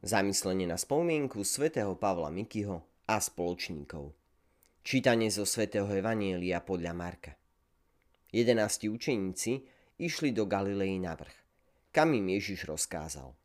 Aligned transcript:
Zamyslenie 0.00 0.64
na 0.64 0.80
spomienku 0.80 1.44
svätého 1.44 1.92
Pavla 1.92 2.32
Mikyho 2.32 3.04
a 3.04 3.20
spoločníkov. 3.20 4.16
Čítanie 4.80 5.28
zo 5.28 5.44
svätého 5.44 5.84
Evanielia 5.92 6.64
podľa 6.64 6.96
Marka. 6.96 7.36
Jedenácti 8.32 8.88
učeníci 8.88 9.60
išli 10.00 10.32
do 10.32 10.48
Galilei 10.48 10.96
na 10.96 11.12
vrch, 11.12 11.36
kam 11.92 12.16
im 12.16 12.32
Ježiš 12.32 12.64
rozkázal. 12.64 13.36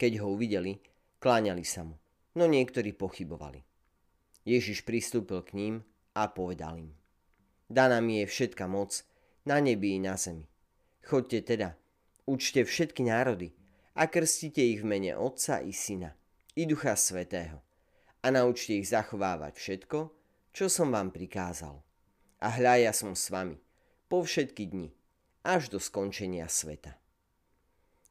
Keď 0.00 0.24
ho 0.24 0.32
uvideli, 0.32 0.80
kláňali 1.20 1.68
sa 1.68 1.84
mu, 1.84 2.00
no 2.40 2.48
niektorí 2.48 2.96
pochybovali. 2.96 3.60
Ježiš 4.48 4.88
pristúpil 4.88 5.44
k 5.44 5.52
ním 5.52 5.74
a 6.16 6.32
povedal 6.32 6.80
im. 6.80 6.96
Daná 7.68 8.00
mi 8.00 8.24
je 8.24 8.32
všetka 8.32 8.64
moc 8.72 9.04
na 9.44 9.60
nebi 9.60 10.00
i 10.00 10.00
na 10.00 10.16
zemi. 10.16 10.48
Chodte 11.04 11.44
teda, 11.44 11.76
učte 12.24 12.64
všetky 12.64 13.04
národy, 13.04 13.52
a 13.94 14.10
krstite 14.10 14.58
ich 14.58 14.82
v 14.82 14.90
mene 14.90 15.14
Otca 15.14 15.62
i 15.62 15.70
Syna 15.70 16.10
i 16.58 16.66
Ducha 16.66 16.98
Svetého 16.98 17.62
a 18.22 18.26
naučte 18.34 18.74
ich 18.74 18.90
zachovávať 18.90 19.54
všetko, 19.54 19.98
čo 20.50 20.66
som 20.66 20.90
vám 20.90 21.14
prikázal. 21.14 21.78
A 22.42 22.48
hľa 22.50 22.90
ja 22.90 22.92
som 22.92 23.14
s 23.14 23.30
vami 23.30 23.54
po 24.10 24.26
všetky 24.26 24.66
dni, 24.66 24.90
až 25.46 25.70
do 25.70 25.78
skončenia 25.78 26.50
sveta. 26.50 26.98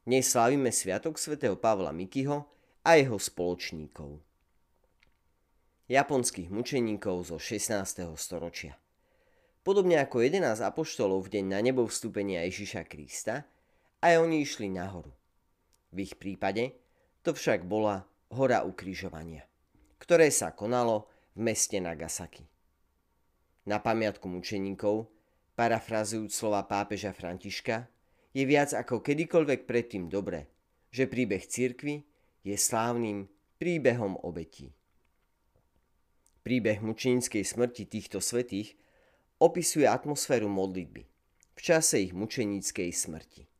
Dnes 0.08 0.24
slávime 0.24 0.72
Sviatok 0.72 1.20
svätého 1.20 1.56
Pavla 1.56 1.92
Mikyho 1.92 2.48
a 2.84 2.90
jeho 2.96 3.20
spoločníkov. 3.20 4.20
Japonských 5.88 6.48
mučeníkov 6.48 7.28
zo 7.28 7.36
16. 7.36 8.08
storočia. 8.16 8.80
Podobne 9.60 10.00
ako 10.00 10.24
11 10.24 10.64
apoštolov 10.64 11.28
v 11.28 11.40
deň 11.40 11.44
na 11.44 11.60
nebo 11.60 11.84
vstúpenia 11.84 12.44
Ježiša 12.48 12.88
Krista, 12.88 13.44
aj 14.00 14.20
oni 14.20 14.44
išli 14.44 14.68
nahoru 14.72 15.12
v 15.94 16.10
ich 16.10 16.18
prípade 16.18 16.74
to 17.22 17.30
však 17.32 17.64
bola 17.64 18.04
hora 18.34 18.66
ukrižovania, 18.66 19.46
ktoré 20.02 20.28
sa 20.28 20.50
konalo 20.52 21.06
v 21.38 21.48
meste 21.48 21.78
Nagasaki. 21.78 22.44
Na 23.64 23.80
pamiatku 23.80 24.28
mučeníkov, 24.28 25.08
parafrazujúc 25.56 26.34
slova 26.34 26.66
pápeža 26.68 27.14
Františka, 27.16 27.88
je 28.34 28.42
viac 28.44 28.74
ako 28.74 29.00
kedykoľvek 29.00 29.64
predtým 29.64 30.10
dobré, 30.10 30.50
že 30.90 31.06
príbeh 31.06 31.46
cirkvy 31.46 32.02
je 32.42 32.58
slávnym 32.58 33.30
príbehom 33.56 34.18
obetí. 34.20 34.74
Príbeh 36.44 36.82
mučeníckej 36.84 37.40
smrti 37.40 37.88
týchto 37.88 38.20
svetých 38.20 38.76
opisuje 39.40 39.88
atmosféru 39.88 40.50
modlitby 40.50 41.14
v 41.54 41.60
čase 41.62 42.02
ich 42.02 42.12
mučeníckej 42.12 42.90
smrti. 42.90 43.53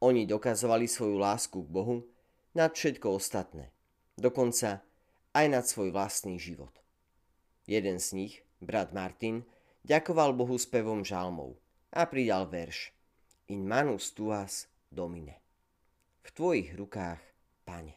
Oni 0.00 0.24
dokazovali 0.24 0.88
svoju 0.88 1.20
lásku 1.20 1.60
k 1.60 1.68
Bohu 1.68 2.08
nad 2.56 2.72
všetko 2.72 3.20
ostatné, 3.20 3.68
dokonca 4.16 4.80
aj 5.36 5.46
nad 5.52 5.64
svoj 5.68 5.92
vlastný 5.92 6.40
život. 6.40 6.72
Jeden 7.68 8.00
z 8.00 8.16
nich, 8.16 8.34
brat 8.64 8.96
Martin, 8.96 9.44
ďakoval 9.84 10.32
Bohu 10.32 10.56
spevom 10.56 11.04
žalmov 11.04 11.52
a 11.92 12.08
pridal 12.08 12.48
verš 12.48 12.96
In 13.52 13.68
manus 13.68 14.16
tuas 14.16 14.72
domine. 14.88 15.36
V 16.24 16.32
tvojich 16.32 16.72
rukách, 16.80 17.20
pane. 17.68 17.92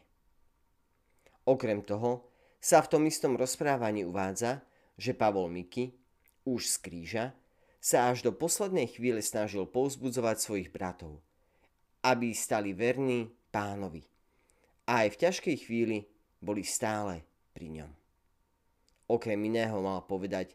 Okrem 1.48 1.80
toho 1.80 2.28
sa 2.60 2.84
v 2.84 2.90
tom 2.90 3.02
istom 3.08 3.32
rozprávaní 3.32 4.04
uvádza, 4.04 4.60
že 5.00 5.16
Pavol 5.16 5.48
Miky, 5.48 5.96
už 6.44 6.68
z 6.68 6.76
kríža, 6.84 7.24
sa 7.80 8.12
až 8.12 8.28
do 8.28 8.32
poslednej 8.34 8.92
chvíle 8.92 9.24
snažil 9.24 9.64
povzbudzovať 9.64 10.36
svojich 10.36 10.68
bratov– 10.68 11.16
aby 12.04 12.36
stali 12.36 12.76
verní 12.76 13.32
pánovi. 13.48 14.04
A 14.84 15.08
aj 15.08 15.16
v 15.16 15.20
ťažkej 15.24 15.56
chvíli 15.64 16.04
boli 16.44 16.60
stále 16.60 17.24
pri 17.56 17.72
ňom. 17.80 17.90
Okrem 19.08 19.40
iného 19.40 19.80
mal 19.80 20.04
povedať, 20.04 20.52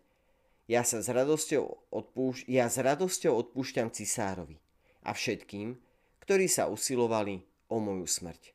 ja, 0.69 0.85
sa 0.85 1.01
s 1.01 1.09
radosťou 1.09 1.89
odpúšť, 1.89 2.45
ja 2.45 2.69
s 2.69 2.77
radosťou 2.77 3.33
odpúšťam 3.33 3.89
cisárovi 3.89 4.61
a 5.01 5.17
všetkým, 5.17 5.73
ktorí 6.21 6.45
sa 6.45 6.69
usilovali 6.69 7.41
o 7.73 7.81
moju 7.81 8.05
smrť. 8.05 8.53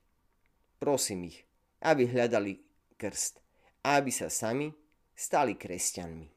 Prosím 0.78 1.34
ich, 1.34 1.42
aby 1.82 2.06
hľadali 2.06 2.62
krst 2.94 3.42
a 3.82 3.98
aby 3.98 4.14
sa 4.14 4.30
sami 4.30 4.70
stali 5.18 5.58
kresťanmi. 5.58 6.30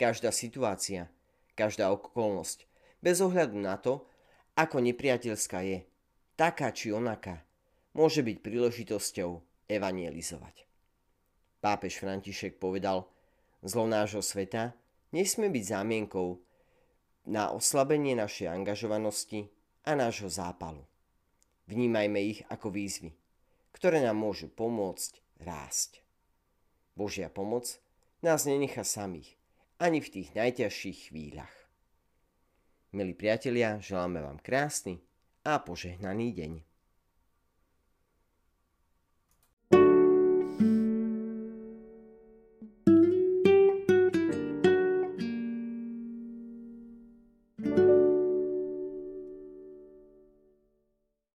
Každá 0.00 0.32
situácia, 0.32 1.12
každá 1.52 1.92
okolnosť, 1.92 2.64
bez 3.04 3.20
ohľadu 3.20 3.56
na 3.60 3.76
to, 3.76 4.04
ako 4.56 4.80
nepriateľská 4.80 5.60
je, 5.68 5.78
taká 6.34 6.72
či 6.72 6.90
onaká, 6.90 7.44
môže 7.92 8.24
byť 8.24 8.36
príležitosťou 8.40 9.30
evangelizovať. 9.68 10.64
Pápež 11.60 12.00
František 12.00 12.56
povedal, 12.56 13.04
zlo 13.60 13.84
nášho 13.84 14.24
sveta 14.24 14.72
nesmie 15.12 15.52
byť 15.52 15.64
zámienkou 15.64 16.40
na 17.26 17.50
oslabenie 17.50 18.14
našej 18.16 18.48
angažovanosti 18.48 19.50
a 19.84 19.92
nášho 19.98 20.30
zápalu. 20.30 20.84
Vnímajme 21.66 22.20
ich 22.22 22.40
ako 22.46 22.70
výzvy, 22.70 23.10
ktoré 23.74 23.98
nám 23.98 24.16
môžu 24.16 24.46
pomôcť 24.46 25.42
rásť. 25.42 26.00
Božia 26.94 27.28
pomoc 27.28 27.82
nás 28.22 28.46
nenechá 28.46 28.86
samých, 28.86 29.34
ani 29.82 29.98
v 30.00 30.08
tých 30.08 30.28
najťažších 30.32 31.10
chvíľach. 31.10 31.65
Milí 32.96 33.12
priatelia, 33.12 33.76
želáme 33.76 34.24
vám 34.24 34.40
krásny 34.40 34.96
a 35.44 35.60
požehnaný 35.60 36.32
deň. 36.32 36.65